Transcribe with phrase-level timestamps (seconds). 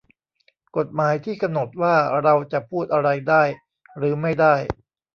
[0.77, 3.43] กฎหมายที่กำหนดว่าเราจะพูดอะไรได้
[3.97, 4.55] หรือไม่ได้